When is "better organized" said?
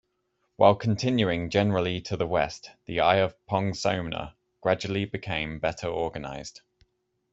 5.59-6.61